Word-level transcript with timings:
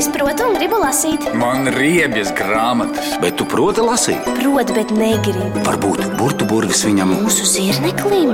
Es 0.00 0.06
protu 0.08 0.46
un 0.48 0.54
gribu 0.56 0.78
lasīt. 0.80 1.26
Man 1.36 1.66
riebjas 1.74 2.30
grāmatas. 2.32 3.10
Bet 3.20 3.34
tu 3.36 3.44
proti 3.44 3.82
lasīt? 3.84 4.24
Protu, 4.38 4.72
bet 4.72 4.94
negribu. 4.96 5.50
Varbūt 5.66 6.00
burbuļu 6.16 6.46
burvis 6.48 6.86
viņam. 6.88 7.12
Mūsu 7.18 7.44
zirneklim. 7.44 8.32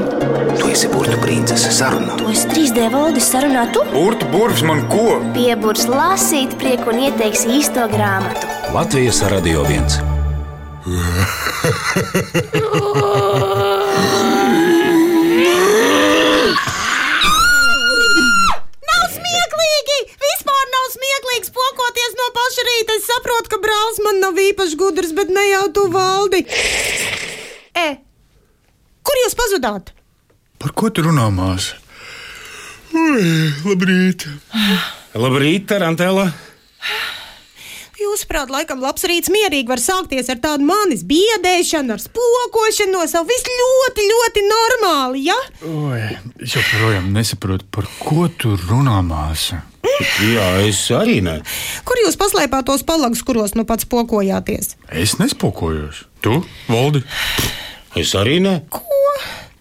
Tu 0.61 0.71
esi 0.71 0.87
princese 1.25 1.73
sarunā. 1.75 2.15
To 2.21 2.31
es 2.31 2.47
3D 2.53 2.87
valdis 2.95 3.27
sarunā 3.35 3.67
tu. 3.75 3.83
Burvis 4.31 4.63
man 4.63 4.87
ko? 4.93 5.19
Pieburs 5.35 5.89
lasīt 5.91 6.55
prieku 6.61 6.95
un 6.95 7.03
ieteiks 7.09 7.43
īsto 7.51 7.91
grāmatu. 7.91 8.47
Latvijas 8.77 9.25
radio 9.35 9.67
viens. 9.67 9.99
Nav 10.87 11.27
saprotu, 23.17 23.53
ka 23.53 23.61
brālis 23.63 24.01
man 24.05 24.21
nav 24.23 24.39
īpaši 24.41 24.79
gudrs, 24.81 25.15
bet 25.17 25.33
ne 25.33 25.49
jau 25.49 25.65
tu 25.73 25.89
valdi. 25.93 26.45
E, 27.77 27.89
kur 29.07 29.21
jūs 29.25 29.37
pazudāt? 29.39 29.93
Par 30.61 30.73
ko 30.77 30.91
tu 30.93 31.05
runā, 31.07 31.29
māsa? 31.33 31.77
Labrīt! 33.67 34.25
Labrīt, 35.17 35.67
Tarantela! 35.69 36.31
Jūsuprāt, 37.97 38.51
laikam 38.53 38.83
labs 38.85 39.07
rīts 39.09 39.31
mierīgi 39.33 39.71
var 39.71 39.81
sākties 39.81 40.29
ar 40.33 40.41
tādu 40.41 40.67
manis 40.69 41.01
biedēšanu, 41.09 41.95
ar 41.97 42.03
spokošanos, 42.03 43.15
jau 43.17 43.23
viss 43.29 43.49
ļoti, 43.49 44.05
ļoti 44.11 44.45
normāli, 44.45 45.23
ja? 45.31 45.37
Oi, 45.65 46.03
es 46.45 46.57
joprojām 46.59 47.09
nesaprotu, 47.17 47.65
par 47.73 47.89
ko 48.01 48.29
tu 48.37 48.53
runā, 48.69 49.01
māsa. 49.05 49.63
Jā, 50.27 50.49
es 50.67 50.81
arī 50.95 51.21
ne. 51.25 51.39
Kur 51.87 52.01
jūs 52.05 52.19
paslēpāt 52.21 52.69
tos 52.69 52.85
palagus, 52.87 53.23
kuros 53.27 53.55
nu 53.59 53.67
pats 53.69 53.87
spokojāties? 53.87 54.77
Es 54.91 55.17
nespokojos. 55.21 56.05
Tu, 56.25 56.41
Valdi? 56.71 57.05
Es 57.97 58.13
arī 58.19 58.41
ne. 58.45 58.59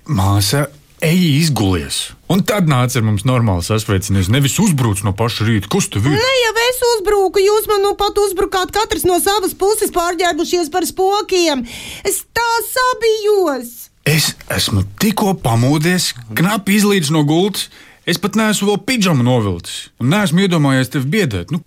Māsa, 0.05 0.66
ej 1.05 1.22
izgulies. 1.39 2.02
Un 2.31 2.41
tad 2.47 2.69
nāc 2.69 2.95
ar 2.97 3.05
mums 3.05 3.25
normāli 3.27 3.66
sasveicinies. 3.66 4.31
Nevis 4.33 4.58
uzbruc 4.61 5.02
no 5.05 5.14
paša 5.17 5.47
rīta. 5.47 5.69
Kas 5.72 5.89
tev 5.94 6.08
ir? 6.09 6.17
Ne 6.17 6.36
jau 6.42 6.53
es 6.66 6.83
uzbruku, 6.92 7.42
jūs 7.45 7.69
man 7.71 7.83
nu 7.86 7.95
pat 7.99 8.17
uzbrukāt 8.25 8.73
katrs 8.75 9.05
no 9.08 9.19
savas 9.23 9.55
puses, 9.58 9.94
pārģērbušies 9.95 10.71
par 10.73 10.88
spokiem. 10.89 11.66
Es 12.08 12.23
tā 12.36 12.52
sabijos! 12.71 13.86
Es 14.05 14.36
esmu 14.53 14.83
tikko 15.02 15.33
pamodies, 15.42 16.11
knapi 16.38 16.75
izlīdis 16.77 17.09
no 17.14 17.23
gultas. 17.25 17.71
Es 18.06 18.20
pat 18.22 18.36
neesmu 18.38 18.70
vēl 18.70 18.81
pidžamu 18.86 19.25
novilcis. 19.25 19.89
Un 19.98 20.11
neesmu 20.14 20.44
iedomājies 20.45 20.92
tevi 20.94 21.08
biedēt. 21.16 21.50
Nu, 21.50 21.64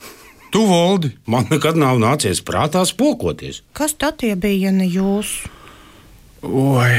tu, 0.54 0.62
Valdi, 0.70 1.10
Man 1.26 1.48
nekad 1.50 1.78
nav 1.80 1.98
nācies 1.98 2.38
prātā 2.46 2.84
spokoties. 2.86 3.64
Kas 3.74 3.96
tad 3.98 4.22
bija, 4.22 4.68
ja 4.68 4.74
ne 4.74 4.86
jūs? 4.86 5.32
Oi, 6.46 6.92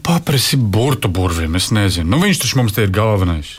paprasti 0.00 0.56
burbuļu 0.56 1.12
burvim. 1.12 1.58
Es 1.60 1.68
nezinu, 1.76 2.08
nu, 2.14 2.22
viņš 2.24 2.40
taču 2.40 2.60
mums 2.62 2.72
te 2.72 2.86
ir 2.86 2.94
galvenais. 2.94 3.58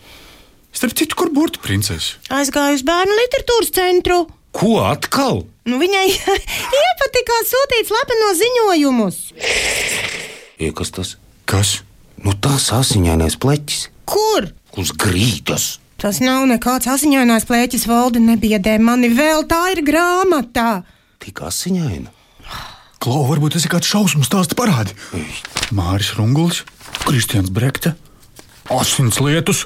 Starp 0.74 0.98
citu, 0.98 1.18
kur 1.20 1.30
burbuļu 1.30 1.62
princese? 1.62 2.18
Aizgāju 2.34 2.80
uz 2.80 2.86
bērnu 2.90 3.20
literatūras 3.22 3.70
centru. 3.78 4.24
Ko 4.58 4.80
atkal? 4.82 5.44
Nu, 5.70 5.78
viņai 5.78 6.08
iepatikās 6.82 7.54
sūtīt 7.54 7.92
slepeno 7.92 8.34
ziņojumus. 8.42 9.22
Ja, 10.58 10.74
kas 10.74 10.90
tas? 10.98 11.14
Kas? 11.46 11.78
Nu, 12.26 12.34
tas 12.34 12.72
asiņainais 12.74 13.38
pleķis. 13.38 13.92
Kur? 14.10 14.50
Uz 14.80 14.94
grīdas. 14.98 15.78
Tas 16.00 16.22
nav 16.24 16.46
nekāds 16.48 16.88
asiņainās 16.90 17.46
plēķis, 17.50 17.86
valde 17.90 18.22
nebiedē 18.24 18.78
mani 18.82 19.10
vēl. 19.12 19.44
Tā 19.50 19.66
ir 19.74 19.84
grāmata. 19.86 20.84
Tik 21.20 21.44
asiņaina. 21.50 22.14
Klau, 23.04 23.24
varbūt 23.28 23.56
tas 23.56 23.66
ir 23.68 23.72
kāds 23.72 23.88
šausmu 23.92 24.26
stāsts 24.28 24.56
parādi. 24.60 24.96
Māris 25.76 26.14
Rungulis, 26.18 26.64
Kristians 27.06 27.52
Brekte, 27.54 27.94
Asins 28.70 29.20
lietus. 29.24 29.66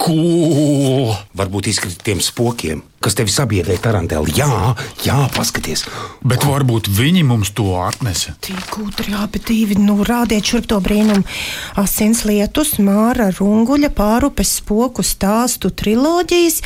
Cool! 0.00 1.10
Varbūt 1.36 1.68
izskatīt 1.68 2.00
tiem 2.06 2.22
spokiem, 2.24 2.80
kas 3.04 3.16
tevi 3.18 3.32
sabiedrē 3.32 3.76
tarantēli. 3.84 4.32
Jā, 4.38 4.72
jā, 5.04 5.18
paskaties. 5.34 5.84
Bet 6.24 6.46
varbūt 6.48 6.88
viņi 6.96 7.26
mums 7.28 7.52
to 7.56 7.74
atnesa. 7.82 8.32
Tik 8.40 8.78
abi 9.18 9.42
divi, 9.44 9.76
nu 9.76 9.98
rādiet 10.06 10.46
šurp 10.46 10.70
to 10.72 10.80
brīnumu. 10.80 11.26
Asins 11.80 12.24
lietus, 12.24 12.78
Māra 12.80 13.28
Runguļa 13.36 13.92
pārupes 13.92 14.56
spoku 14.62 15.04
stāstu 15.04 15.68
triloģijas 15.68 16.62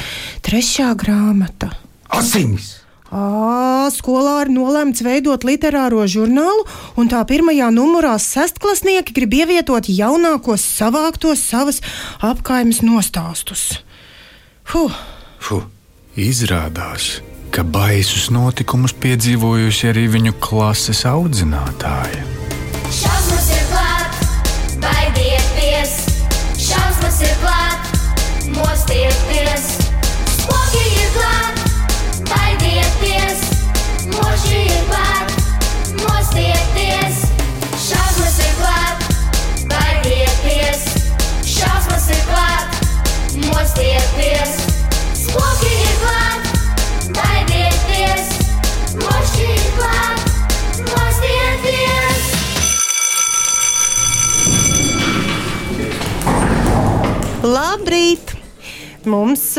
trešā 0.47 0.93
grāmata. 1.01 1.75
Asinis! 2.15 2.84
Ā, 3.15 3.91
skolā 3.95 4.41
ir 4.43 4.51
nolēmts 4.51 5.05
veidot 5.07 5.45
literāro 5.47 6.03
žurnālu, 6.11 6.65
un 6.99 7.11
tā 7.13 7.21
pirmajā 7.29 7.69
numurā 7.71 8.17
sestklasnieki 8.19 9.15
grib 9.15 9.37
ievietot 9.39 9.87
jaunākos 9.87 10.65
savāktos 10.81 11.45
savas 11.47 11.79
apkaimes 12.19 12.83
nostāstus. 12.83 13.85
Huh. 14.73 14.91
Fuh. 15.39 15.71
Izrādās, 16.15 17.19
ka 17.51 17.65
baisus 17.67 18.29
notikumus 18.31 18.95
piedzīvojusi 19.03 19.91
arī 19.91 20.05
viņu 20.13 20.37
klases 20.39 21.03
audzinātāja. 21.11 22.23
Šausmas 22.87 23.51
ir 23.57 23.64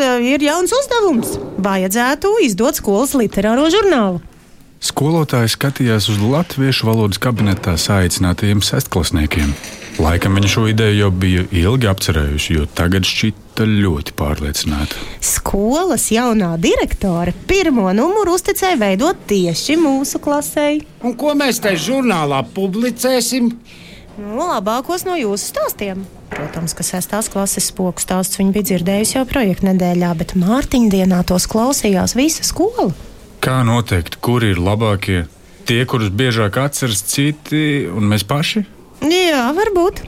ir 0.02 0.42
jauns 0.44 0.72
uzdevums. 0.76 1.36
Vajadzētu 1.62 2.36
izdot 2.46 2.78
skolas 2.80 3.14
literāro 3.18 3.68
žurnālu. 3.72 4.22
Skolotāja 4.86 5.48
skatījās 5.48 6.10
uz 6.12 6.20
latviešu 6.20 6.86
valodas 6.86 7.18
kabinetā 7.22 7.74
saicinātajiem 7.80 8.60
sestklasniekiem. 8.62 9.54
Laikam 9.96 10.36
viņa 10.36 10.50
šo 10.52 10.66
ideju 10.68 10.98
jau 10.98 11.08
bija 11.10 11.46
ilgi 11.56 11.88
apcerējusi, 11.88 12.58
jo 12.58 12.66
tagad 12.76 13.08
šķita 13.08 13.64
ļoti 13.64 14.12
pārliecināta. 14.18 15.00
Skolas 15.24 16.10
jaunā 16.12 16.50
direktore 16.60 17.32
pirmo 17.48 17.88
numuru 17.96 18.36
uzticēja 18.36 18.76
veidot 18.82 19.24
tieši 19.30 19.78
mūsu 19.80 20.20
klasē. 20.20 20.68
Un 21.00 21.16
ko 21.16 21.32
mēs 21.38 21.62
tajā 21.64 21.80
žurnālā 21.88 22.42
publicēsim? 22.52 23.48
Nu, 24.20 24.36
labākos 24.44 25.08
no 25.08 25.16
jūsu 25.16 25.54
stāstiem. 25.54 26.04
Protams, 26.32 26.74
ka 26.74 26.84
sestās 26.86 27.30
klases 27.32 27.68
spoku 27.70 28.02
stāsts 28.02 28.40
viņa 28.40 28.54
bija 28.54 28.68
dzirdējusi 28.72 29.16
jau 29.18 29.24
projekta 29.30 29.68
nedēļā, 29.70 30.10
bet 30.18 30.34
Mārtiņa 30.38 30.92
dienā 30.92 31.22
tos 31.28 31.46
klausījās 31.50 32.16
visa 32.18 32.46
skola. 32.46 32.90
Kā 33.44 33.60
noteikt, 33.66 34.18
kuri 34.24 34.50
ir 34.54 34.60
labākie? 34.62 35.24
Tie, 35.66 35.80
kurus 35.86 36.10
biežāk 36.14 36.58
atceras 36.62 37.02
citi, 37.06 37.86
un 37.90 38.06
mēs 38.10 38.26
paši? 38.26 38.64
Jā, 39.06 39.46
varbūt. 39.54 40.04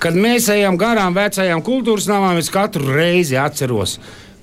Kad 0.00 0.16
mēs 0.16 0.48
ejam 0.52 0.78
garām 0.80 1.16
vecajām 1.16 1.60
kultūras 1.64 2.08
namām, 2.08 2.38
es 2.40 2.48
katru 2.52 2.88
reizi 2.96 3.36
atceros 3.36 3.98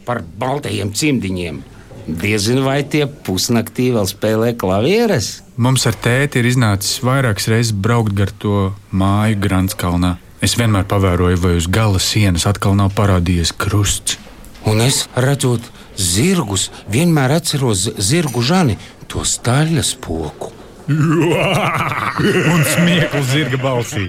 par 0.06 0.22
baltajiem 0.38 0.94
cimdiņiem. 0.94 1.64
Diezinu, 2.08 2.62
vai 2.64 2.84
tie 2.88 3.04
pusnaktī 3.06 3.90
vēl 3.92 4.06
spēlē 4.08 4.54
klavieres? 4.60 5.42
Mums 5.60 5.84
ar 5.90 5.98
tēti 6.00 6.40
ir 6.40 6.48
iznācis 6.54 7.02
vairākas 7.04 7.50
reizes 7.52 7.74
braukt 7.74 8.14
gar 8.16 8.32
to 8.32 8.70
māju 8.96 9.42
Grānskalnā. 9.44 10.14
Es 10.44 10.54
vienmēr 10.58 10.86
pavēroju, 10.86 11.40
vai 11.42 11.56
uz 11.58 11.66
gala 11.70 12.00
sienas 12.02 12.46
atkal 12.50 12.76
nav 12.78 12.94
parādījies 12.98 13.56
krusts. 13.58 14.20
Un 14.68 14.84
es 14.84 15.06
redzot 15.16 15.64
zirgus, 15.98 16.70
vienmēr 16.92 17.38
atceros 17.40 17.88
zirgu 17.98 18.44
žani, 18.46 18.78
to 19.10 19.24
staļas 19.26 19.96
poku. 20.04 20.52
Un 22.54 22.62
smieklis 22.64 23.32
zirga 23.32 23.60
balsī. 23.60 24.08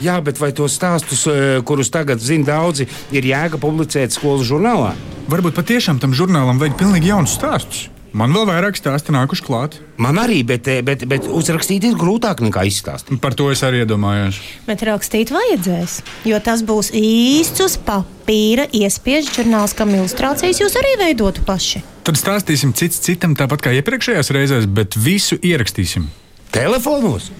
Jā, 0.00 0.16
bet 0.24 0.38
vai 0.40 0.52
tos 0.56 0.76
stāstus, 0.78 1.26
eh, 1.28 1.60
kurus 1.66 1.90
tagad 1.92 2.20
zina 2.24 2.54
daudzi, 2.54 2.86
ir 3.12 3.26
jēga 3.28 3.60
publicēt 3.60 4.14
skolu 4.16 4.44
žurnālā? 4.46 4.94
Varbūt 5.28 5.56
patiešām 5.56 6.00
tam 6.00 6.14
žurnālam 6.16 6.60
vajag 6.60 6.78
pilnīgi 6.80 7.12
jaunus 7.12 7.36
stāstus. 7.36 7.88
Man 8.10 8.32
vēl 8.34 8.42
vairāk 8.48 8.74
stāstu 8.74 9.12
nākuši 9.14 9.44
klāt. 9.46 9.76
Man 10.00 10.18
arī, 10.18 10.40
bet, 10.46 10.66
eh, 10.66 10.80
bet, 10.82 11.04
bet 11.06 11.28
uzrakstīt 11.30 11.84
ir 11.86 11.94
grūtāk 11.94 12.40
nekā 12.42 12.64
izstāstīt. 12.66 13.20
Par 13.22 13.36
to 13.38 13.50
es 13.54 13.62
arī 13.62 13.84
iedomājos. 13.84 14.40
Bet 14.66 14.82
rakstīt 14.82 15.30
vajadzēs, 15.30 16.00
jo 16.26 16.40
tas 16.42 16.64
būs 16.66 16.90
īsts 16.90 17.62
uz 17.62 17.76
papīra 17.78 18.66
iespiežu 18.74 19.30
žurnāls, 19.38 19.76
kam 19.78 19.94
ilustrācijas 19.94 20.58
jūs 20.58 20.74
arī 20.80 20.96
veidotu 21.04 21.44
paši. 21.46 21.84
Tad 22.02 22.18
stāstīsim 22.18 22.74
cits 22.74 22.98
citam 22.98 23.36
tāpat 23.38 23.62
kā 23.62 23.74
iepriekšējās 23.78 24.32
reizēs, 24.34 24.66
bet 24.66 24.98
visu 24.98 25.38
ierakstīsim. 25.38 26.08
Telefonos? 26.50 27.30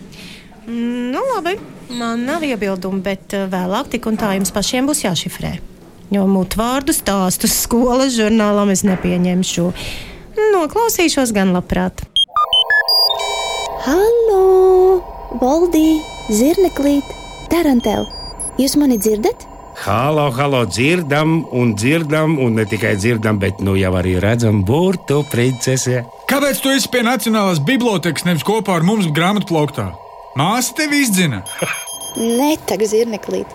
Nu, 0.71 1.25
labi, 1.35 1.57
man 1.99 2.23
nav 2.29 2.47
iebildumu, 2.47 3.03
bet 3.03 3.35
eh, 3.35 3.49
vēlāk 3.51 3.91
tik 3.97 4.07
un 4.07 4.21
tā 4.21 4.37
jums 4.39 4.55
pašiem 4.55 4.87
būs 4.87 5.03
jāšifrē. 5.03 5.57
Jo 6.15 6.29
mutvārdu 6.31 6.95
stāstus 6.95 7.59
skolas 7.65 8.15
žurnālam 8.15 8.71
es 8.71 8.83
nepieņemšu. 8.87 9.67
Noklausīšos 10.39 11.33
gan 11.35 11.51
labprāt. 11.55 12.05
Halo! 13.83 15.01
Valdī, 15.41 16.01
zirneklīt, 16.31 17.07
tarantel! 17.51 18.07
Jūs 18.61 18.77
mani 18.79 18.99
dzirdat? 19.01 19.47
Halo, 19.81 20.29
halo, 20.37 20.65
dzirdam 20.69 21.41
un 21.57 21.73
dzirdam, 21.75 22.37
un 22.43 22.59
ne 22.59 22.67
tikai 22.69 22.97
dzirdam, 23.01 23.39
bet 23.41 23.63
nu 23.65 23.75
jau 23.81 23.93
arī 23.97 24.19
redzam 24.21 24.61
burtu 24.67 25.23
princese. 25.33 26.05
Kāpēc 26.31 26.61
tu 26.63 26.75
esi 26.75 26.91
pie 26.93 27.01
Nacionālās 27.07 27.63
bibliotekas 27.65 28.27
nevis 28.29 28.45
kopā 28.47 28.77
ar 28.79 28.87
mums 28.87 29.09
grāmatplauktā? 29.17 29.89
Māsa 30.39 30.77
tevi 30.79 31.01
izdzina. 31.07 31.41
Netag 32.41 32.85
zirneklīt. 32.91 33.49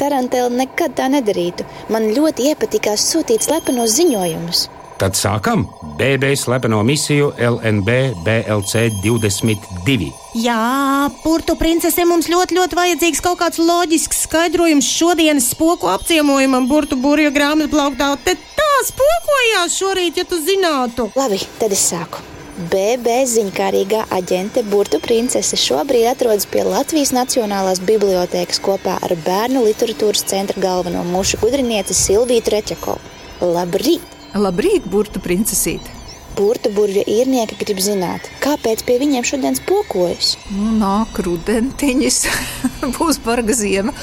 Tarantela 0.00 0.48
nekad 0.52 0.96
tā 0.96 1.10
nedarītu. 1.12 1.66
Man 1.92 2.10
ļoti 2.16 2.50
iepatikās 2.50 3.04
sūtīt 3.12 3.46
slepenos 3.46 3.94
ziņojumus. 3.98 4.66
Tad 4.96 5.12
sākam 5.12 5.66
BB 5.98 6.30
slepeno 6.40 6.82
misiju 6.82 7.32
LNB 7.36 7.88
BLC 8.24 8.88
22. 9.04 10.08
Jā, 10.40 11.10
Porto 11.20 11.52
princese 11.60 12.06
mums 12.08 12.30
ļoti, 12.32 12.56
ļoti 12.56 12.78
vajadzīgs 12.78 13.20
kaut 13.24 13.36
kāds 13.42 13.60
loģisks 13.60 14.22
skaidrojums 14.24 14.88
šodienas 14.88 15.50
spoku 15.52 15.90
apciemojumam 15.92 16.64
Burtu 16.70 16.96
burju 16.96 17.34
grāmatplauktā. 17.36 18.14
Te 18.24 18.38
tā 18.56 18.70
spokojās 18.88 19.76
šorīt, 19.76 20.22
ja 20.22 20.24
tu 20.24 20.40
zinātu. 20.40 21.10
Labi, 21.18 21.42
tad 21.60 21.76
es 21.76 21.84
sāku. 21.92 22.24
BB 22.56 23.20
ziņkārīgā 23.28 24.06
aģente 24.16 24.64
Burtu 24.64 24.96
princese 25.04 25.60
šobrīd 25.60 26.08
atrodas 26.14 26.48
pie 26.48 26.64
Latvijas 26.64 27.12
Nacionālās 27.12 27.84
bibliotēkas 27.84 28.64
kopā 28.64 28.96
ar 28.96 29.18
Bērnu 29.28 29.68
literatūras 29.68 30.24
centra 30.32 30.56
galveno 30.64 31.04
mušu 31.12 31.44
gudrinieci 31.44 32.00
Silviju 32.00 32.48
Treķakovu. 32.48 33.16
Labrīt! 33.44 34.15
Labrīt, 34.34 34.88
burtu 34.90 35.22
princesīte! 35.22 35.92
Burvju 36.36 37.00
īrnieki 37.08 37.56
grib 37.62 37.78
zināt, 37.80 38.26
kāpēc 38.44 38.82
pie 38.84 38.98
viņiem 39.00 39.24
šodien 39.24 39.54
spokojas. 39.56 40.34
Nu, 40.52 40.74
nāk 40.76 41.16
rudentiņas, 41.24 42.18
būs 42.98 43.20
barga 43.24 43.56
ziema. 43.56 43.94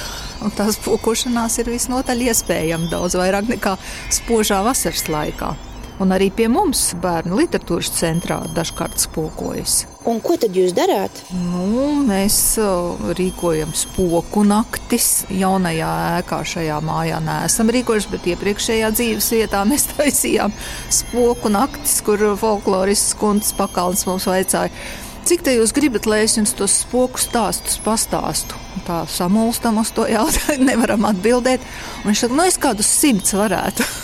Un 0.41 0.55
tās 0.57 0.79
pokošanās 0.81 1.59
ir 1.61 1.69
visnotaļ 1.69 2.25
iespējama 2.31 2.89
daudz 2.89 3.19
vairāk 3.19 3.51
nekā 3.53 3.75
spožā 4.11 4.63
vasaras 4.65 5.05
laikā. 5.13 5.53
Un 6.03 6.11
arī 6.11 6.27
pie 6.35 6.49
mums, 6.51 6.89
bērnu 6.99 7.37
literatūras 7.39 7.93
centrā, 7.95 8.41
dažkārt 8.51 8.99
spokojas. 8.99 9.83
Un 10.09 10.17
ko 10.19 10.35
tad 10.35 10.57
jūs 10.57 10.73
darāt? 10.75 11.21
Nu, 11.31 11.93
mēs 12.03 12.35
uh, 12.59 12.99
rīkojam 13.15 13.71
spoku 13.77 14.43
naktis. 14.43 15.23
Jaunajā 15.31 15.91
ēkā 16.17 16.41
šajā 16.43 16.81
mājā 16.83 17.21
neesam 17.23 17.71
rīkojuši, 17.71 18.11
bet 18.11 18.27
iepriekšējā 18.33 18.91
dzīves 18.97 19.31
vietā 19.37 19.63
mēs 19.69 19.87
taisījām 19.93 20.51
spoku 20.91 21.53
naktis, 21.53 22.01
kur 22.03 22.25
folklorists 22.41 23.15
Kunts 23.21 23.55
Pakalns 23.55 24.03
mums 24.09 24.27
vaicāja. 24.27 24.75
Cik 25.23 25.45
te 25.47 25.53
jūs 25.55 25.71
gribat, 25.71 26.03
lai 26.09 26.25
es 26.25 26.35
jums 26.35 26.51
tos 26.59 26.81
spoku 26.83 27.21
stāstus 27.23 27.79
pastāstu? 27.79 28.59
Tā 28.83 29.05
samulstam 29.07 29.79
uz 29.79 29.93
to 29.95 30.03
jautājumu, 30.11 30.67
nevaram 30.73 31.07
atbildēt. 31.13 31.63
Un 32.03 32.11
viņš 32.11 32.25
saka, 32.25 32.41
nu 32.41 32.49
es 32.51 32.59
kādus 32.59 32.91
simts 32.91 33.37
varētu. 33.39 33.87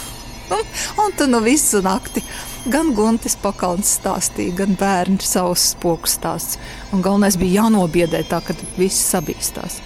un 1.01 1.15
tu 1.17 1.27
nu 1.29 1.41
visu 1.45 1.81
nakti 1.85 2.23
gan 2.69 2.91
Guntis 2.97 3.37
pakalns 3.39 3.95
stāstīja, 3.99 4.57
gan 4.63 4.75
bērni 4.79 5.23
savus 5.23 5.71
spoku 5.73 6.09
stāstus. 6.09 6.59
Un 6.93 7.03
galvenais 7.05 7.37
bija 7.39 7.63
jānobiedē 7.63 8.25
tā, 8.29 8.41
ka 8.43 8.55
viss 8.77 9.09
sabīstās. 9.13 9.79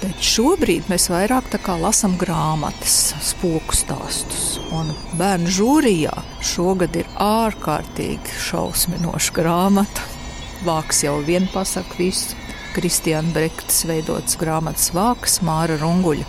Bet 0.00 0.22
šobrīd 0.24 0.86
mēs 0.88 1.10
vairāk 1.12 1.50
lasām 1.82 2.14
grāmatas, 2.16 3.12
spoku 3.20 3.76
stāstus. 3.76 4.56
Un 4.72 4.94
bērnu 5.20 5.50
žūrijā 5.52 6.14
šogad 6.40 6.96
ir 6.96 7.10
ārkārtīgi 7.20 8.38
šausminoša 8.46 9.34
grāmata. 9.36 10.06
Vāks 10.64 11.04
jau 11.04 11.18
vien 11.24 11.48
pasaka 11.52 11.98
visu. 11.98 12.36
Kristiāna 12.70 13.34
Brektas 13.34 13.82
veidots 13.88 14.38
grāmatas 14.40 14.92
vāks 14.94 15.40
Māra 15.44 15.76
Runguļa. 15.80 16.24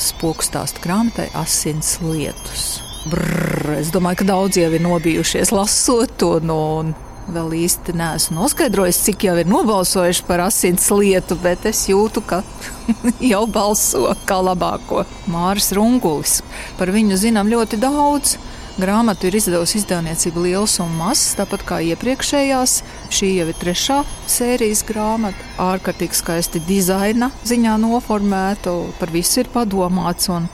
Spoku 0.00 0.46
stāstu 0.46 0.80
grāmatai 0.84 1.28
Asins 1.36 1.98
lietus. 2.00 2.91
Brrr, 3.02 3.78
es 3.80 3.90
domāju, 3.90 4.20
ka 4.20 4.28
daudz 4.28 4.58
jau 4.60 4.68
ir 4.70 4.82
nobijušies 4.84 5.50
lasot 5.54 6.12
to. 6.20 6.36
Nu, 6.44 6.58
un 6.82 6.92
vēl 7.32 7.54
īsti 7.64 7.94
neesmu 7.98 8.36
noskaidrojis, 8.38 9.00
cik 9.06 9.26
jau 9.26 9.34
ir 9.40 9.50
nobalsojuši 9.50 10.24
par 10.28 10.44
asins 10.46 10.88
lietu, 10.94 11.38
bet 11.42 11.66
es 11.70 11.84
jūtu, 11.90 12.22
ka 12.26 12.42
jau 13.32 13.44
balso 13.50 14.14
kā 14.28 14.38
labāko. 14.42 15.02
Māris 15.30 15.72
Rungulis. 15.76 16.40
Par 16.78 16.94
viņu 16.94 17.18
zinām 17.18 17.50
ļoti 17.50 17.80
daudz. 17.82 18.36
Grāmatu 18.72 19.26
ir 19.28 19.34
izdevusi 19.36 19.82
izdevniecība 19.82 20.46
Liels 20.46 20.78
un 20.80 20.94
Mazs, 20.96 21.34
tāpat 21.36 21.60
kā 21.68 21.82
iepriekšējās. 21.90 22.78
Šī 23.12 23.28
jau 23.34 23.50
ir 23.50 23.58
trešā 23.60 23.98
sērijas 24.30 24.80
grāmata. 24.88 25.50
Ārkārtīgi 25.60 26.16
skaisti 26.16 26.62
dizaina 26.64 27.28
ziņā 27.44 27.74
noformēta, 27.82 28.72
par 28.96 29.12
visu 29.12 29.42
ir 29.42 29.52
padomāts. 29.52 30.30
Un 30.32 30.48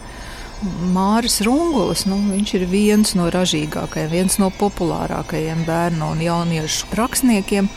Māris 0.94 1.38
Rungulis, 1.46 2.02
nu, 2.10 2.16
viņš 2.32 2.54
ir 2.58 2.64
viens 2.66 3.12
no 3.14 3.28
ražīgākajiem, 3.30 4.10
viens 4.10 4.38
no 4.42 4.48
populārākajiem 4.58 5.62
bērnu 5.68 6.08
un 6.14 6.24
jauniešu 6.24 6.88
rakstniekiem. 6.98 7.68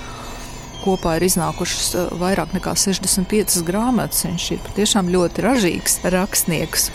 Kopā 0.81 1.19
ir 1.19 1.27
iznākušas 1.27 1.89
eh, 1.93 2.07
vairāk 2.17 2.55
nekā 2.57 2.73
65 2.73 3.61
grāmatas. 3.67 4.23
Viņš 4.25 4.47
ir 4.55 4.63
patiešām 4.65 5.11
ļoti 5.13 5.43
ražīgs 5.45 5.99
rakstnieks. 6.09 6.89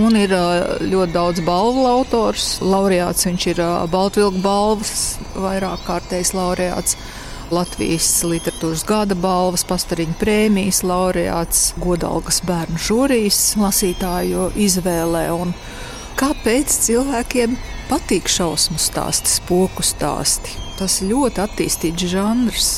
Un 0.00 0.16
ir 0.16 0.32
eh, 0.32 0.86
ļoti 0.88 1.12
daudz 1.12 1.44
balvu 1.44 1.84
autors. 1.90 2.54
Laureāts 2.64 3.28
viņš 3.28 3.48
ir 3.52 3.60
eh, 3.66 3.74
Baltvilku 3.92 4.40
balvas 4.40 5.18
vairāk 5.36 5.84
kārtējs 5.84 6.32
laureāts. 6.38 6.96
Latvijas 7.48 8.06
literatūras 8.28 8.82
gada 8.84 9.16
balvas, 9.16 9.62
pastariņu 9.64 10.18
prēmijas 10.20 10.82
laureāts, 10.84 11.70
godalgas 11.80 12.42
bērnu 12.44 12.76
žūrijas 12.84 13.38
lasītāju 13.56 14.50
izvēlē. 14.60 15.22
Un 15.32 15.54
kāpēc 16.20 16.74
cilvēkiem 16.84 17.56
patīk 17.88 18.28
šausmu 18.28 18.76
stāsti, 18.82 19.38
spoku 19.38 19.86
stāsti? 19.86 20.58
Tas 20.76 21.00
ļoti 21.00 21.44
attīstīts 21.46 22.12
žanrs. 22.12 22.70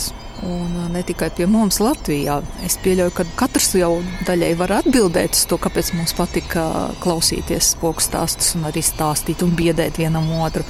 Un 0.46 0.70
uh, 0.78 0.86
ne 0.88 1.02
tikai 1.04 1.32
pie 1.36 1.50
mums 1.50 1.82
Latvijā. 1.82 2.38
Es 2.64 2.78
pieļauju, 2.80 3.12
ka 3.18 3.26
katrs 3.42 3.74
jau 3.76 3.90
daļai 4.24 4.54
var 4.56 4.78
atbildēt 4.78 5.34
uz 5.36 5.44
to, 5.50 5.58
kāpēc 5.60 5.92
mums 5.98 6.14
patika 6.16 6.64
klausīties 7.02 7.74
spoku 7.74 8.06
stāstus 8.06 8.54
un 8.56 8.70
arī 8.70 8.86
stāstīt 8.86 9.42
un 9.44 9.52
biedēt 9.58 9.98
vienam 10.00 10.30
otru. 10.40 10.64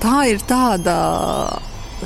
Tā 0.00 0.24
ir 0.32 0.42
tāda 0.48 0.96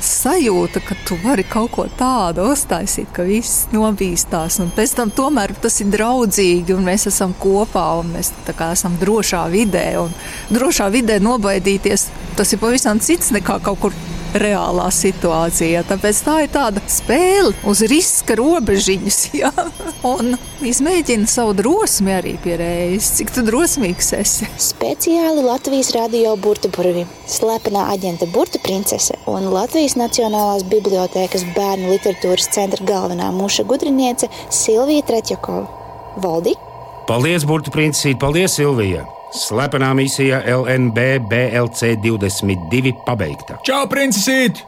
sajūta, 0.05 0.81
ka 0.85 0.95
tu 1.07 1.17
vari 1.23 1.45
kaut 1.47 1.71
ko 1.75 1.85
tādu 1.97 2.47
uztaisīt, 2.51 3.11
ka 3.15 3.25
viss 3.27 3.67
nobīstās. 3.73 4.59
Un 4.63 4.71
pēc 4.75 4.95
tam 4.97 5.13
tomēr 5.15 5.53
tas 5.61 5.79
ir 5.83 5.91
draudzīgi, 5.93 6.75
un 6.75 6.85
mēs 6.87 7.07
esam 7.11 7.35
kopā, 7.41 7.85
un 8.01 8.13
mēs 8.15 8.33
esam 8.71 8.97
drošā 9.01 9.45
vidē. 9.53 9.85
Un 10.01 10.13
drošā 10.53 10.89
vidē 10.93 11.19
nobaidīties, 11.23 12.09
tas 12.37 12.53
ir 12.53 12.61
pavisam 12.61 12.99
cits 12.99 13.31
nekā 13.35 13.61
kaut 13.65 13.81
kur 13.85 13.95
reālā 14.37 14.87
situācijā. 14.93 15.83
Tāpēc 15.87 16.21
tā 16.25 16.35
ir 16.45 16.51
tāda 16.53 16.83
spēle 16.89 17.53
uz 17.67 17.83
riska 17.91 18.37
robežiņas. 18.39 19.21
Ja? 19.41 19.49
Un 20.05 20.35
izmēģina 20.65 21.25
savu 21.29 21.53
drosmi 21.57 22.11
arī 22.13 22.33
pie 22.43 22.57
reizes. 22.59 23.07
Cik 23.17 23.31
tu 23.33 23.43
drosmīgs 23.45 24.11
esi? 24.17 24.49
Speciāli 24.61 25.41
Latvijas 25.45 25.89
radio 25.95 26.35
burbuļsaktas, 26.41 27.31
slepenā 27.31 27.87
aģenta 27.95 28.27
Burbuļu 28.33 28.61
princese 28.65 29.17
un 29.31 29.47
Latvijas 29.53 29.95
Nacionālās 29.97 30.65
bibliotēkas 30.69 31.47
bērnu 31.55 31.93
literatūras 31.95 32.51
centra 32.53 32.85
galvenā 32.85 33.31
muša 33.33 33.65
gudriniece 33.69 34.29
Silvija 34.53 35.07
Tretjakova. 35.07 35.65
Valdi? 36.21 36.57
Paldies, 37.09 37.47
Burbuļs 37.47 37.73
princesīt, 37.73 38.21
paldies, 38.21 38.59
Silvija! 38.59 39.07
Slepenā 39.31 39.93
misija 39.95 40.41
LNB 40.43 40.97
BLC 41.31 41.95
22 42.03 42.91
pabeigta. 43.05 43.55
Čau, 43.63 43.85
princesīt! 43.87 44.59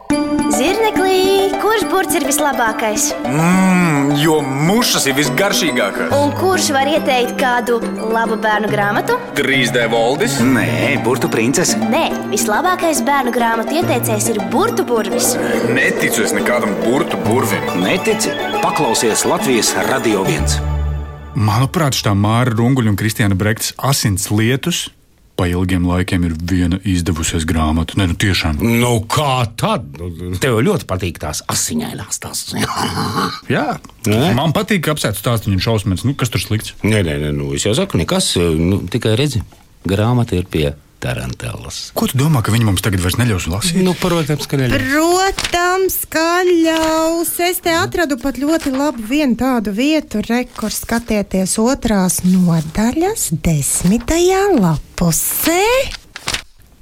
Zirneklī, 0.53 1.51
kurš 1.59 1.83
burts 1.91 2.15
ir 2.15 2.23
vislabākais? 2.27 3.09
Mmm, 3.27 4.13
jo 4.21 4.37
mušas 4.43 5.09
ir 5.09 5.17
visgaršīgākās. 5.17 6.13
Un 6.15 6.31
kurš 6.39 6.69
var 6.75 6.87
ieteikt 6.87 7.35
kādu 7.41 7.81
labu 8.13 8.37
bērnu 8.39 8.71
grāmatu? 8.71 9.17
3D 9.35 9.83
valdis. 9.91 10.39
Nē, 10.39 10.99
burtu 11.03 11.27
princese. 11.33 11.79
Nē, 11.91 12.05
vislabākais 12.31 13.03
bērnu 13.07 13.33
grāmatu 13.35 13.81
ieteicējs 13.81 14.29
ir 14.31 14.43
burtu 14.53 14.87
burvis. 14.87 15.33
Neticu 15.73 16.23
es 16.23 16.35
nekādam 16.37 16.71
burtu 16.85 17.19
burvim. 17.27 17.65
Netici? 17.83 18.31
Paklausies 18.63 19.25
Latvijas 19.27 19.75
Radio 19.89 20.23
1. 20.23 20.72
Manuprāt, 21.33 21.97
tā 22.05 22.13
Māra 22.17 22.53
Runguļa 22.53 22.91
un 22.93 22.99
Kristiāna 22.99 23.37
Brektas 23.37 23.73
asins 23.81 24.29
lietus 24.29 24.89
pa 25.33 25.47
ilgiem 25.49 25.85
laikiem 25.89 26.27
ir 26.27 26.35
viena 26.45 26.77
izdevusies 26.85 27.45
grāmata. 27.49 27.97
Nē, 27.97 28.05
nu 28.11 28.17
tiešām. 28.21 28.59
Nu, 28.61 28.91
kā 29.09 29.41
tad? 29.57 29.87
Nu, 29.97 30.37
Tev 30.41 30.59
ļoti 30.61 30.85
patīk 30.89 31.17
tās 31.23 31.41
asiņainās 31.49 32.21
tās. 32.21 32.43
Jā, 33.55 33.65
Nē? 34.05 34.29
man 34.37 34.53
patīk 34.53 34.91
apsēt 34.93 35.17
stāstīņu 35.17 35.57
un 35.57 35.65
šausmas. 35.65 36.05
Nu, 36.05 36.13
kas 36.17 36.29
tur 36.33 36.43
slikts? 36.43 36.75
Nē, 36.85 37.01
nē, 37.01 37.17
nē 37.25 37.33
nu, 37.33 37.49
es 37.57 37.65
jau 37.65 37.73
saku, 37.77 37.97
nekas. 38.01 38.35
Nu, 38.37 38.83
tikai 38.93 39.15
redzi, 39.17 39.41
grāmata 39.89 40.37
ir 40.37 40.45
pie 40.53 40.67
Tarantellas. 41.03 41.89
Ko 41.97 42.07
tu 42.07 42.17
domā, 42.19 42.39
ka 42.43 42.53
viņi 42.53 42.67
mums 42.69 42.83
tagad 42.83 43.03
vairs 43.03 43.17
neļaus 43.19 43.47
lasīt? 43.51 43.81
Nu, 43.83 43.91
protams, 43.99 44.47
ka 44.47 44.59
neļaus. 44.59 44.85
Protams, 44.93 45.97
ka 46.13 46.27
ļaus. 46.47 47.33
Es 47.43 47.59
te 47.63 47.73
atradu 47.75 48.15
pat 48.21 48.39
ļoti 48.39 48.71
labu 48.71 49.03
vienu 49.09 49.35
tādu 49.39 49.73
vietu, 49.75 50.23
rekord 50.29 50.75
skatieties 50.75 51.57
otrās 51.59 52.21
nodaļas, 52.27 53.33
desmitajā 53.43 54.45
lapusē. 54.55 55.59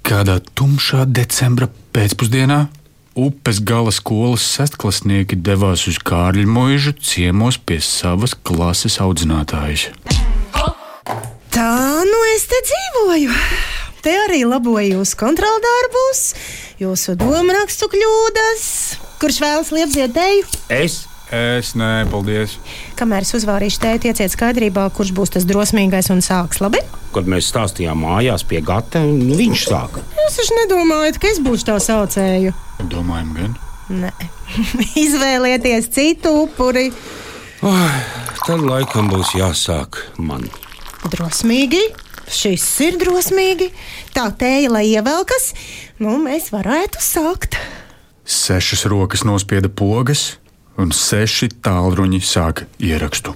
Kādā 0.06 0.38
tumšā 0.58 1.08
decembra 1.10 1.70
pēcpusdienā 1.96 2.68
upes 3.16 3.60
gala 3.60 3.92
skolas 3.92 4.46
sestklasnieki 4.56 5.36
devās 5.36 5.88
uz 5.90 6.00
Kārļa 6.00 6.48
mūžu 6.48 6.96
ciemos 7.02 7.58
pie 7.58 7.82
savas 7.84 8.38
klases 8.38 9.02
audzinātājas. 9.04 9.90
Tā 11.52 11.70
nu 12.08 12.26
es 12.32 12.48
te 12.48 12.60
dzīvoju. 12.70 13.36
Te 14.02 14.14
arī 14.18 14.42
laboju 14.50 14.96
jūsu 14.96 15.18
kontroldarbus, 15.20 16.22
jūsu 16.82 17.14
domārakstu 17.22 17.86
kļūdas. 17.92 18.64
Kurš 19.22 19.38
vēlas 19.44 19.70
liepziet 19.76 20.16
teju? 20.16 20.48
Es? 20.74 21.04
Es 21.32 21.70
nē, 21.80 22.10
paldies. 22.12 22.58
Kamēr 23.00 23.24
es 23.24 23.32
uzvārīšu 23.38 23.80
teju, 23.84 24.02
tieciet 24.08 24.34
skaidrībā, 24.34 24.88
kurš 24.98 25.14
būs 25.16 25.32
tas 25.38 25.46
drosmīgais 25.48 26.10
un 26.12 26.20
sāks. 26.26 26.60
Labi? 26.66 26.82
Kad 27.14 27.30
mēs 27.30 27.48
stāstījām 27.54 28.02
mājās 28.04 28.44
pie 28.50 28.60
gata, 28.66 29.06
nu, 29.06 29.38
viņš 29.38 29.68
sāka. 29.70 30.04
Jūs 30.18 30.42
taču 30.42 30.58
nedomājat, 30.64 31.22
ka 31.22 31.30
es 31.32 31.40
būšu 31.46 31.70
tā 31.70 31.78
saucēju? 31.86 32.58
Domājam, 32.92 33.32
gan. 33.38 33.58
Nē, 34.02 34.12
izvēlieties 35.06 35.94
citu 35.94 36.34
upuri. 36.42 36.90
Ai, 37.62 38.02
tad 38.48 38.66
laikam 38.66 39.14
būs 39.14 39.36
jāsāk 39.38 40.02
man. 40.18 40.50
Drosmīgi. 41.14 41.86
Šis 42.32 42.64
ir 42.86 42.98
drosmīgi. 43.02 43.70
Tā 44.16 44.30
tēja, 44.40 44.72
lai 44.72 44.86
ievelkas, 44.94 45.52
nu 46.00 46.16
mēs 46.24 46.50
varētu 46.54 47.04
sākt. 47.04 47.60
Sešas 48.24 48.86
rokas 48.88 49.26
nospieda 49.28 49.68
pogas, 49.68 50.38
un 50.80 50.94
seši 50.96 51.52
tālruņi 51.60 52.22
sāka 52.24 52.70
ierakstu. 52.80 53.36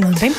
Labi. 0.00 0.32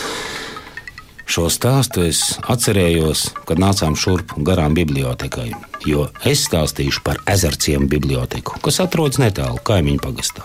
Šo 1.32 1.46
stāstu 1.48 2.04
es 2.04 2.20
atcerējos, 2.52 3.30
kad 3.48 3.60
nācām 3.62 3.96
šurp 3.96 4.34
garām 4.44 4.76
bibliotekai, 4.76 5.54
jo 5.88 6.10
es 6.28 6.44
stāstīšu 6.50 7.06
par 7.06 7.22
ezerciem 7.32 7.88
biblioteku, 7.92 8.60
kas 8.60 8.82
atrodas 8.84 9.22
netālu 9.22 9.62
kaimiņu 9.64 10.04
pagastā. 10.04 10.44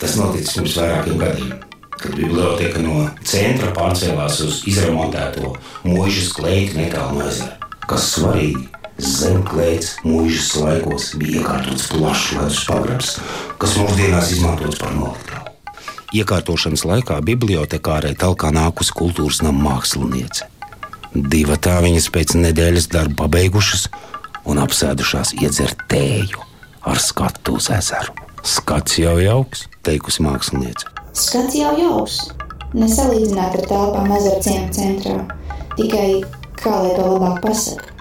Tas 0.00 0.16
noticis 0.18 0.56
pirms 0.58 0.74
vairākiem 0.80 1.20
gadiem, 1.22 1.52
kad 2.00 2.14
biblioteka 2.16 2.82
no 2.82 3.08
centra 3.26 3.70
pārcēlās 3.76 4.40
uz 4.44 4.62
izremontēto 4.70 5.54
mūžas 5.86 6.32
kleitu 6.36 6.78
netālu 6.80 7.20
no 7.20 7.28
ezera. 7.28 7.58
Kas 7.88 8.06
svarīgi, 8.14 8.66
zem 8.98 9.42
kleitas 9.46 9.96
mūžas 10.04 10.54
laikos 10.60 11.10
bija 11.20 11.42
iekārtots 11.42 11.88
plašs 11.92 12.30
ledus 12.38 12.62
pagrabs, 12.68 13.10
kas 13.60 13.76
mūsdienās 13.80 14.32
izmantots 14.36 14.80
par 14.80 14.94
noliktavu. 14.96 15.52
Iekārtošanas 16.14 16.84
laikā 16.86 17.18
bibliotekārai 17.26 18.14
talkā 18.18 18.52
nākusi 18.54 18.94
kultūras 18.94 19.42
nama 19.42 19.74
māksliniece. 19.74 20.46
Divi 21.14 21.58
tā 21.62 21.80
viņas 21.82 22.08
pēc 22.14 22.36
nedēļas 22.38 22.88
darba 22.92 23.24
pabeigušas 23.24 23.88
un 24.50 24.62
apsēdušās 24.62 25.34
iedzert 25.42 25.86
tēju 25.90 26.42
ar 26.86 27.02
skatu 27.02 27.58
uz 27.58 27.70
ezeru. 27.74 28.14
Skats 28.44 28.98
jau 29.00 29.16
jauks, 29.22 29.66
teikusi 29.86 30.22
māksliniece. 30.26 30.93
Skats 31.14 31.54
jau 31.54 31.70
jauks. 31.78 32.18
Nesalīdzināt 32.74 33.54
ar 33.60 33.66
telpām 33.70 34.10
ezera 34.16 34.40
ciemu 34.42 34.72
centrā. 34.74 35.20
Tikai 35.78 36.08
kā 36.58 36.72
lai 36.82 36.94
to 36.96 37.04
labāk 37.06 37.38
pasakā. 37.44 37.92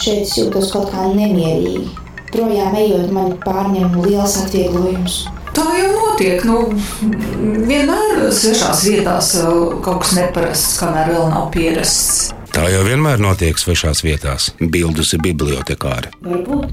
Šeit 0.00 0.24
es 0.24 0.32
jūtos 0.38 0.72
kaut 0.72 0.88
kā 0.94 1.04
nemierīgi. 1.12 1.84
Projām 2.32 2.74
ejot, 2.80 3.12
man 3.14 3.36
pārņem 3.44 3.98
liels 4.06 4.38
atvieglojums. 4.40 5.18
Tā 5.54 5.66
jau 5.76 5.90
notiek. 5.92 6.42
Nu, 6.48 6.56
vienmēr 7.68 8.24
svešās 8.34 8.82
vietās 8.88 9.34
uh, 9.42 9.76
kaut 9.84 10.02
kas 10.02 10.16
neparasts, 10.16 10.78
kamēr 10.80 11.12
vēl 11.12 11.28
nav 11.30 11.50
pierasts. 11.54 12.32
Tā 12.54 12.64
jau 12.72 12.82
vienmēr 12.86 13.20
notiek 13.22 13.60
svešās 13.60 14.02
vietās, 14.06 14.52
bildusi 14.58 15.20
bibliotekāre. 15.22 16.14
Varbūt. 16.24 16.72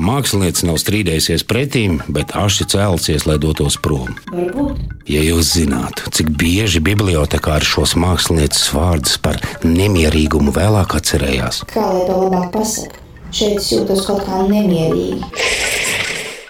Mākslinieci 0.00 0.64
nav 0.64 0.78
strīdējusies 0.80 1.42
pretīm, 1.44 1.98
bet 2.08 2.32
aši 2.38 2.64
cēlusies, 2.72 3.26
lai 3.28 3.36
dotos 3.42 3.76
prom. 3.84 4.14
Varbūt. 4.32 4.78
Ja 5.10 5.20
jūs 5.26 5.50
zinātu, 5.58 6.08
cik 6.16 6.30
bieži 6.40 6.80
bibliotekāri 6.84 7.66
šos 7.68 7.92
mākslinieces 8.00 8.70
vārdus 8.72 9.18
par 9.20 9.36
nemierīgumu 9.66 10.54
vēlāk 10.56 10.96
atcerējās, 10.96 11.64
Kā 11.74 11.84
lai 11.84 12.06
to 12.08 12.16
labāk 12.24 12.48
pasakā. 12.54 13.02
Šeit 13.30 13.60
es 13.60 13.68
jūtos 13.74 14.06
kaut 14.08 14.24
kā 14.26 14.40
nemierīgi. 14.48 15.20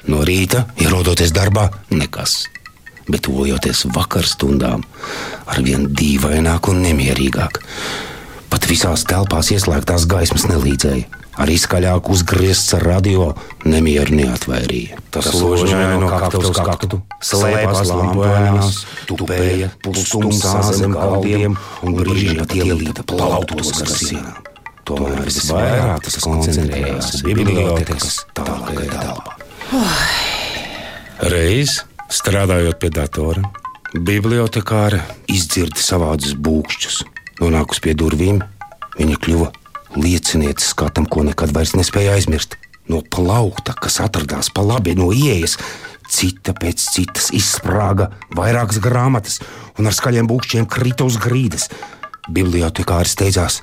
no 0.08 0.22
rīta, 0.24 0.64
ierodoties 0.80 1.34
darbā, 1.36 1.68
nekas. 1.90 2.44
Bet 3.10 3.26
tuvojoties 3.26 3.84
vakarstundām, 3.90 4.84
arvien 5.50 5.88
dīvaināk 5.90 6.70
un 6.70 6.84
nemierīgāk. 6.86 7.58
Pat 8.50 8.66
visās 8.66 9.04
telpās 9.06 9.52
ieslēgtās 9.54 10.06
gaismas 10.10 10.48
nelīdzēja. 10.50 11.06
Arī 11.40 11.54
skaļāk 11.56 12.08
uzgriezts 12.10 12.74
ar 12.76 12.82
radio 12.84 13.30
nemieru 13.64 14.16
neatvairīja. 14.18 14.98
Tas 15.14 15.30
ložņoja 15.32 16.00
no 16.02 16.08
kakta 16.10 16.40
uz 16.42 16.50
kaktu, 16.58 16.98
slēpās 17.24 17.92
lampojainās, 17.94 18.80
tupēja, 19.08 19.70
pustumsā 19.84 20.58
zem 20.74 20.96
galdiem 20.98 21.54
un 21.86 21.96
brīžiem 21.96 22.42
pat 22.42 22.56
ielīda 22.58 23.06
plauktos 23.06 23.70
gar 23.78 23.92
sienām. 23.94 24.42
Tomēr 24.90 25.22
visvairāk 25.22 26.02
tas 26.08 26.18
koncentrējās 26.24 27.22
bibliotekas 27.22 28.18
tālākajā 28.34 28.90
telpā. 28.98 29.38
Reiz, 31.30 31.78
strādājot 32.10 32.80
pie 32.82 32.90
datora, 32.98 33.46
bibliotekāra 33.94 35.04
izdzirda 35.30 35.78
savādus 35.78 36.34
būkšķus. 36.34 37.04
Nonākusi 37.40 37.84
pie 37.84 37.94
durvīm, 37.96 38.42
viņa 38.98 39.20
kļuva 39.24 39.50
lieciniece 39.96 40.66
skatam, 40.66 41.06
ko 41.08 41.24
nekad 41.26 41.54
vairs 41.56 41.74
nespēja 41.78 42.16
aizmirst. 42.18 42.56
No 42.90 43.02
plaukta, 43.06 43.74
kas 43.78 44.00
atradās 44.02 44.50
pa 44.52 44.64
labi 44.66 44.96
no 44.98 45.10
ieejas, 45.14 45.56
cita 46.10 46.54
pēc 46.56 46.82
citas 46.96 47.30
izsprāga 47.36 48.10
vairākas 48.36 48.80
grāmatas 48.82 49.38
un 49.78 49.86
ar 49.86 49.94
skaļiem 49.94 50.28
būkšķiem 50.30 50.66
krita 50.70 51.06
uz 51.06 51.18
grīdas. 51.22 51.68
Bibliotekāris 52.30 53.14
steidzās 53.16 53.60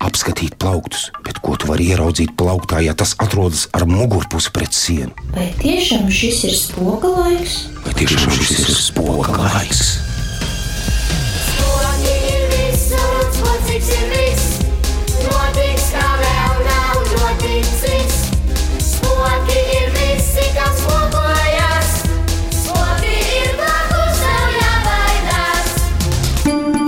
apskatīt 0.00 0.56
plauktus, 0.60 1.10
bet 1.26 1.42
ko 1.44 1.58
tu 1.60 1.68
vari 1.68 1.90
ieraudzīt 1.92 2.32
plauktā, 2.40 2.80
ja 2.84 2.94
tas 2.96 3.12
atrodas 3.20 3.66
ar 3.76 3.84
mugurpusi 3.90 4.52
pret 4.54 4.76
sienu? 4.76 5.12
Vai 5.34 5.50
tiešām 5.60 6.08
šis 6.08 6.44
ir 6.48 6.56
spoka 6.56 7.10
laiks? 7.18 7.66
Vai 7.84 7.96
tiešām 8.00 8.32
šis 8.38 8.54
ir 8.62 8.78
spoka 8.78 9.36
laiks? 9.36 10.09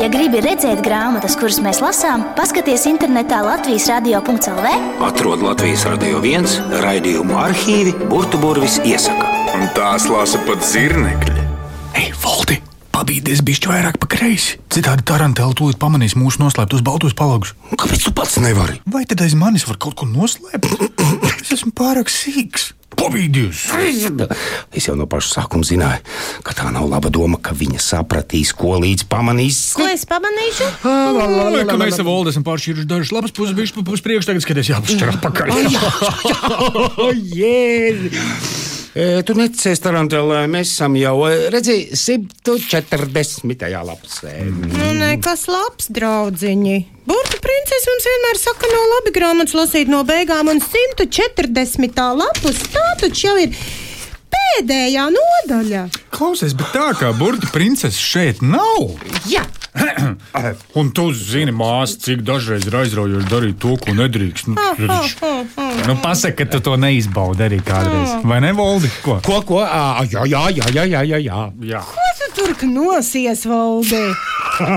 Ja 0.02 0.08
gribi 0.10 0.40
redzēt 0.42 0.80
grāmatas, 0.82 1.36
kuras 1.38 1.60
mēs 1.62 1.78
lasām, 1.78 2.24
paskaties 2.34 2.88
internetā 2.90 3.36
Latvijas 3.46 3.84
radio.cl. 3.86 4.64
Atrod 5.06 5.44
Latvijas 5.46 5.84
radio 5.86 6.18
viens 6.24 6.56
raidījumu 6.82 7.36
arhīvi, 7.38 7.92
burbuļsaktas 8.10 8.80
iesaka. 8.82 9.28
Un 9.54 9.70
tās 9.76 10.08
lasa 10.10 10.42
pat 10.42 10.66
zirnekļi. 10.66 11.46
Ei, 12.00 12.10
Volti! 12.18 12.58
Pabīdies 12.90 13.44
bišķi 13.46 13.70
vairāk 13.70 14.02
pa 14.02 14.10
kreisi. 14.10 14.58
Citādi 14.74 15.06
tarantēlu 15.06 15.54
tūlīt 15.60 15.78
pamanīs 15.78 16.18
mūsu 16.18 16.42
noslēptos 16.42 16.82
baltos 16.82 17.14
palaugus. 17.14 17.54
Kāpēc 17.70 18.02
tu 18.08 18.16
pats 18.18 18.42
nevari? 18.42 18.82
Vai 18.90 19.06
tad 19.06 19.22
aiz 19.22 19.38
manis 19.38 19.70
var 19.70 19.78
kaut 19.78 20.00
ko 20.02 20.10
noslēpt? 20.10 20.66
es 21.44 21.60
esmu 21.60 21.70
pārāk 21.78 22.10
sīgs. 22.10 22.72
Pabīdies! 23.02 23.64
Es 24.70 24.86
jau 24.86 24.94
no 24.98 25.08
paša 25.10 25.40
sākuma 25.40 25.66
zināju, 25.66 26.04
ka 26.46 26.54
tā 26.54 26.70
nav 26.74 26.86
laba 26.90 27.10
doma, 27.10 27.40
ka 27.42 27.54
viņa 27.58 27.82
sapratīs, 27.82 28.54
ko 28.54 28.76
līdz 28.82 29.08
pamanīs. 29.10 29.60
Ko 29.74 29.88
es 29.90 30.06
pamanīšu? 30.08 30.70
Lai, 30.86 31.64
ka 31.66 31.78
mēs 31.80 31.98
ar 31.98 32.06
Voldu 32.06 32.30
esam 32.30 32.46
pāršķīruši 32.46 32.88
dažas 32.90 33.14
labas 33.14 33.34
puses, 33.34 33.56
bišķi 33.58 33.86
puses 33.86 34.06
priekšu, 34.06 34.30
tagad 34.30 34.46
skaties 34.46 34.70
jāpašķir 34.70 35.14
atpakaļ. 35.16 35.50
Jēzi! 37.42 38.12
E, 38.14 38.61
tu 38.92 39.36
neticies, 39.38 39.80
Tarantēlē, 39.80 40.42
mēs 40.52 40.74
esam 40.74 40.96
jau 41.00 41.14
redzējuši 41.52 42.16
140. 42.44 43.70
lapsē. 43.88 44.34
Nu, 44.48 44.90
nekas 44.98 45.46
labs, 45.48 45.88
draudziņi. 45.96 46.76
Burbuļu 47.08 47.40
princese 47.42 47.88
mums 47.90 48.08
vienmēr 48.10 48.40
saka, 48.42 48.68
nav 48.70 48.84
labi 48.96 49.14
grāmatas 49.16 49.56
lasīt 49.58 49.88
no 49.90 50.02
beigām, 50.08 50.52
un 50.52 50.60
140. 50.62 52.04
lapus 52.20 52.60
tā 52.74 52.84
taču 53.00 53.30
jau 53.30 53.38
ir 53.42 53.56
pēdējā 54.32 55.08
nodaļa. 55.16 55.86
Klausies, 56.14 56.54
bet 56.58 56.70
tā 56.76 56.92
kā 57.00 57.10
burbuļu 57.16 57.50
princese 57.54 57.98
šeit 57.98 58.44
nav. 58.44 58.92
Jā, 59.30 59.44
Un 60.78 60.90
tu 60.92 61.06
zini, 61.16 61.52
māsa, 61.54 61.96
cik 62.04 62.22
dažreiz 62.26 62.66
ir 62.68 62.76
aizraujoši 62.82 63.28
darīt 63.30 63.58
to, 63.62 63.76
ko 63.80 63.94
nedrīkst. 63.96 64.50
Nu, 64.52 64.98
nu 65.88 65.96
pasaka, 66.02 66.42
ka 66.42 66.48
tu 66.52 66.60
to 66.64 66.76
neizbaudi 66.80 67.46
arī 67.46 67.60
kādreiz. 67.64 68.18
Vai 68.28 68.42
ne, 68.44 68.52
Voldi? 68.56 68.90
Ko? 69.04 69.18
Ko, 69.24 69.40
ko? 69.48 69.62
Ā, 69.64 70.04
jā, 70.10 70.26
jā, 70.28 70.44
jā, 70.52 70.68
jā, 70.76 70.84
jā, 70.92 71.02
jā, 71.08 71.22
jā. 71.24 71.40
Jā. 71.72 71.80
ko 71.88 72.08
tu 72.20 72.28
tur 72.36 72.54
knosies, 72.64 73.46
Valdi? 73.48 74.02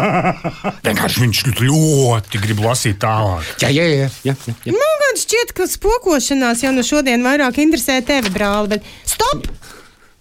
Vienkārši 0.88 1.26
viņš 1.26 1.44
ļoti 1.60 2.42
grib 2.46 2.64
lasīt 2.64 3.02
tālāk. 3.04 3.52
Jā, 3.66 3.74
jā, 3.76 3.84
jā, 3.92 4.08
jā, 4.24 4.38
jā, 4.48 4.56
jā. 4.70 4.78
Man 4.78 5.04
gan 5.04 5.20
šķiet, 5.20 5.52
ka 5.58 5.68
spokošanās 5.70 6.64
jau 6.64 6.72
no 6.76 6.86
šodien 6.88 7.26
vairāk 7.26 7.60
interesē 7.64 8.00
tevi, 8.06 8.32
brāli, 8.36 8.78
bet 8.78 8.90
stop! 9.04 9.50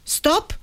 Stop! 0.05 0.59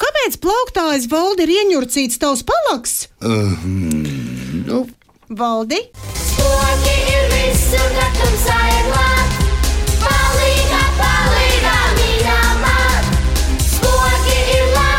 Kāpēc 0.00 0.38
plauktājs 0.40 1.08
Valdi 1.10 1.44
ir 1.46 1.52
ieņurcīts 1.58 2.20
tavs 2.22 2.42
palaks? 2.48 2.94
Nu, 3.20 4.84
Valdi? 5.28 5.80
Spoki 6.16 6.96
ir 7.14 7.28
visur, 7.34 7.90
māt. 12.64 13.12
Spoki 13.68 14.38
ir 14.56 14.72
labi. 14.74 14.90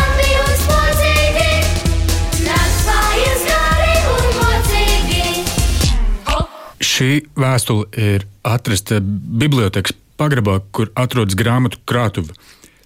Šī 6.91 7.23
vēstule 7.33 7.87
ir 7.97 8.27
atrasta 8.45 8.99
bibliotekas 9.01 9.95
pagrabā, 10.21 10.59
kur 10.69 10.91
atrodas 10.93 11.33
grāmatu 11.39 11.79
krātuve. 11.89 12.35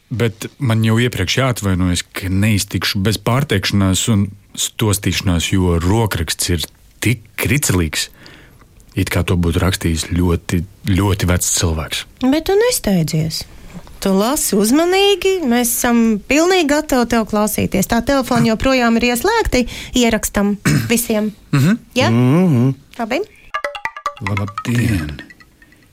Bet 0.10 0.48
man 0.62 0.84
jau 0.86 1.00
iepriekš 1.02 1.40
jāatvainojas, 1.40 2.04
ka 2.14 2.30
neiztikšu 2.30 3.02
bez 3.06 3.18
pārteikšanās 3.26 4.06
un 4.14 4.28
stostīšanās, 4.56 5.50
jo 5.56 5.80
rokraksts 5.82 6.52
ir 6.54 6.68
tik 7.04 7.26
kricelīgs. 7.42 8.10
It 8.96 9.12
kā 9.12 9.26
to 9.28 9.36
būtu 9.36 9.60
rakstījis 9.60 10.08
ļoti, 10.16 10.62
ļoti 10.88 11.28
vecs 11.28 11.52
cilvēks. 11.58 12.06
Bet 12.24 12.46
tu 12.48 12.56
nesteidzies. 12.56 13.42
Tu 14.00 14.12
lasi 14.14 14.56
uzmanīgi, 14.56 15.40
mēs 15.50 15.72
esam 15.74 16.02
pilnīgi 16.30 16.70
gatavi 16.70 17.10
tev 17.10 17.26
klausīties. 17.32 17.90
Tā 17.90 18.04
telefona 18.06 18.54
joprojām 18.54 19.00
ir 19.00 19.10
ieslēgta 19.10 19.66
ierakstam 19.98 20.56
visiem. 20.92 21.34
Jā, 21.98 22.12
labi. 23.00 23.24
Labdien! 24.30 25.16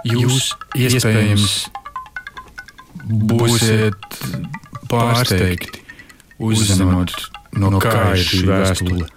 Jūs 0.06 0.52
iespējams 0.78 1.62
būsiet 3.08 4.18
pārsteigti, 4.90 5.82
uzzinot, 6.42 7.14
no 7.58 7.78
kā 7.82 8.12
ir 8.16 8.24
šī 8.26 8.42
vēstule. 8.48 9.08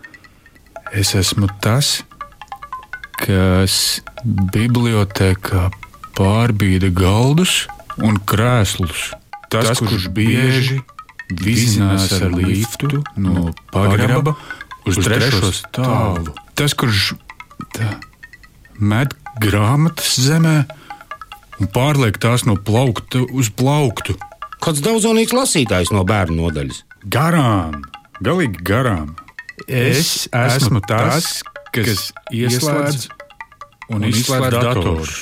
Es 0.96 1.16
esmu 1.18 1.50
tas, 1.64 2.00
kas 3.20 4.02
bibliotekā 4.26 5.70
pārbīda 6.16 6.92
galdus 6.96 7.66
un 8.04 8.20
krēslus. 8.28 9.12
Tas, 9.52 9.80
kurš 9.80 10.10
bieži 10.16 10.82
vizinās 11.42 12.12
ar 12.18 12.34
liftu 12.34 13.02
no 13.18 13.52
pagraba 13.74 14.36
uz 14.86 15.00
trešo 15.02 15.52
stāvu. 15.56 16.34
Tas, 16.58 16.76
kurš 16.78 17.14
tā, 17.76 17.96
met 18.80 19.16
grāmatas 19.42 20.16
zemē 20.22 20.64
un 21.60 21.70
pārliek 21.72 22.18
tās 22.22 22.46
no 22.48 22.56
plaukta 22.56 23.24
uz 23.32 23.50
plauktu. 23.50 24.18
kāds 24.64 24.82
daudzonīgs 24.82 25.36
lasītājs 25.36 25.92
no 25.94 26.04
bērnu 26.08 26.42
nodaļas. 26.42 26.84
Garām, 27.12 27.84
galīgi 28.24 28.64
garām. 28.66 29.14
Es 29.68 30.28
esmu 30.34 30.82
tas, 30.88 31.44
kas 31.76 32.10
ieslēdz 32.34 33.08
un 33.94 34.08
izslēdz 34.10 34.58
dators. 34.58 35.20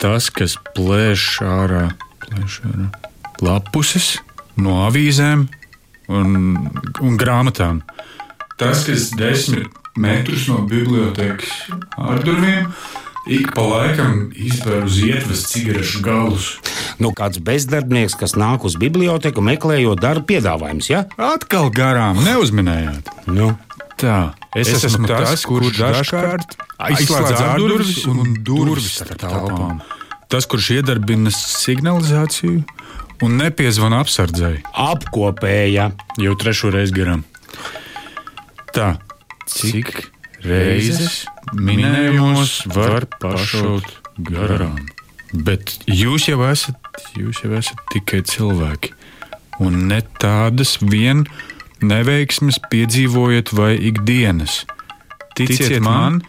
Tas, 0.00 0.30
kas 0.32 0.56
plēš 0.74 1.26
ārā, 1.44 1.90
plēš 2.24 2.62
ārā 2.70 2.88
lapuses 3.44 4.14
no 4.60 4.80
avīzēm 4.86 5.46
un, 6.12 6.38
un 7.00 7.18
grāmatām. 7.20 7.82
Tas, 8.60 8.84
kas 8.88 9.10
desmit 9.16 9.68
metrus 10.00 10.46
no 10.50 10.62
bibliotekas 10.68 11.52
ārdurviem, 12.00 12.68
ik 13.28 13.50
pa 13.54 13.64
laikam 13.66 14.28
izbēr 14.36 14.86
uz 14.88 15.00
ietves 15.04 15.46
cigarešu 15.52 16.02
galus. 16.04 16.52
Nu, 17.00 17.12
kāds 17.16 17.40
bezdarbnieks, 17.44 18.16
kas 18.20 18.36
nāk 18.36 18.64
uz 18.68 18.76
biblioteku 18.80 19.42
meklējot 19.44 20.00
darba 20.00 20.26
piedāvājumus, 20.28 20.90
ja? 20.92 21.04
Atkal 21.16 21.70
garām 21.74 22.20
neuzminējāt. 22.24 23.12
Nu, 23.28 23.54
Tā, 24.00 24.32
es, 24.56 24.70
es 24.72 24.86
esmu 24.88 25.04
tas, 25.10 25.42
kurš 25.44 25.76
dažkārt 25.76 26.54
aizslēdz 26.80 27.34
ārdurvis 27.36 27.98
un 28.08 28.30
durvis 28.46 28.94
starp 28.96 29.20
telpām. 29.20 29.82
Tas, 30.32 30.46
kurš 30.48 30.70
iedarbina 30.78 31.32
signalizāciju 31.34 32.62
un 33.26 33.36
nepiezvana 33.36 34.00
apsardzēji 34.00 34.62
apkopēja. 34.72 35.90
jau 36.16 36.36
trešo 36.40 36.72
reizi 36.72 36.96
garām. 36.96 37.26
Tā, 38.72 38.94
cik 39.50 39.92
reizes 40.44 41.24
minējumos 41.56 42.54
var 42.74 43.06
pašaut 43.20 43.86
garām. 44.26 44.78
Bet 45.32 45.76
jūs 45.86 46.26
jau 46.30 46.40
esat, 46.48 46.76
jūs 47.18 47.44
jau 47.44 47.52
esat 47.58 47.80
tikai 47.92 48.22
cilvēki. 48.26 48.94
Un 49.60 49.86
ne 49.90 50.00
tādas 50.22 50.78
vien 50.80 51.26
neveiksmes 51.84 52.58
piedzīvojat 52.72 53.52
vai 53.56 53.74
ikdienas. 53.90 54.64
Ticiet 55.38 55.78
man, 55.84 56.20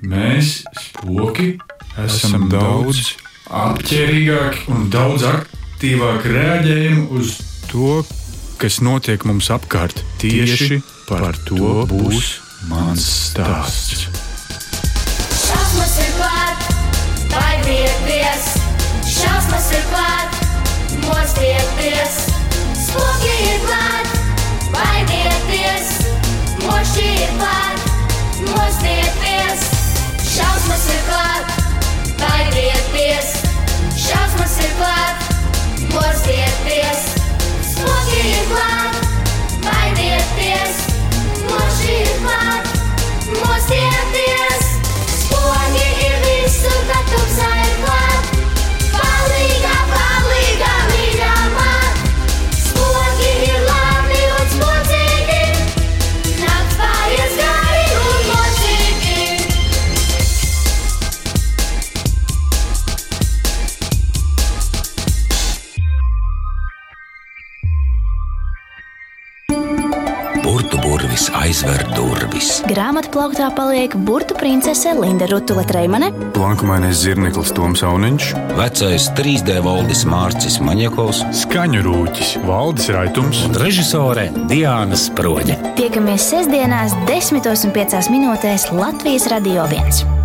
mēs, 0.00 0.62
spoki, 0.78 1.56
esam 2.00 2.48
daudz 2.52 3.12
apģērbīgāki 3.48 4.66
un 4.72 4.88
daudz 4.92 5.26
aktīvāk 5.28 6.26
reaģējam 6.28 7.06
uz 7.18 7.38
to, 7.70 8.02
kas 8.60 8.80
notiek 8.84 9.24
mums 9.28 9.50
apkārt. 9.54 10.02
Tieši 10.22 10.80
par 11.08 11.36
to 11.48 11.86
būs 11.88 12.47
mans 12.66 13.04
stāsts. 13.30 14.08
Šausmas 15.38 15.94
ir 16.02 16.10
klāt, 16.18 16.64
baidieties. 17.30 18.48
Šausmas 19.06 19.70
ir 19.76 19.84
klāt, 19.92 20.38
mostieties. 21.04 22.18
Spoki 22.82 23.34
ir 23.46 23.62
klāt, 23.68 24.16
baidieties. 24.74 25.94
Moši 26.64 27.06
ir 27.22 27.32
klāt, 27.38 27.86
mostieties. 28.50 29.68
Šausmas 30.34 30.88
ir 30.96 31.02
klāt, 31.06 31.56
baidieties. 32.24 33.36
Šausmas 34.08 34.58
ir 34.66 34.74
klāt, 34.80 35.28
mostieties. 35.94 37.10
Spoki 37.70 38.22
ir 38.34 38.46
klāt, 38.50 38.97
Moši 42.22 43.78
ir 43.78 44.17
durvis. 72.78 72.88
Grāmatā 72.88 73.10
plauktā 73.10 73.48
paliek 73.54 73.94
burbuļu 73.94 74.36
princese 74.38 74.92
Linda 74.94 75.26
Rutula 75.26 75.64
Treimane, 75.66 76.10
Blankumainais 76.34 76.96
zirneklis 77.02 77.52
Toms 77.52 77.82
Auniņš, 77.82 78.34
Vecais 78.58 79.08
3D 79.18 79.58
valdis 79.64 80.04
Mārcis 80.06 80.60
Maņakovs 80.62 81.24
Skaņu 81.34 81.82
rūķis, 81.82 82.36
Valdis 82.46 82.88
Raitums. 82.94 83.44
Un 83.48 83.58
režisore 83.58 84.30
Diana 84.48 84.96
Sproģe. 84.96 85.58
tiekamies 85.76 86.30
sestdienās, 86.30 86.94
10.5 87.06 88.10
minūtēs 88.10 88.70
Latvijas 88.72 89.28
Radio 89.30 89.66
1. 89.66 90.17